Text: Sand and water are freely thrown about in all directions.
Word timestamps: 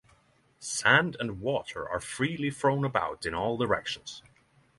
Sand 0.57 1.15
and 1.19 1.39
water 1.41 1.87
are 1.87 1.99
freely 1.99 2.49
thrown 2.49 2.83
about 2.85 3.23
in 3.23 3.35
all 3.35 3.55
directions. 3.55 4.23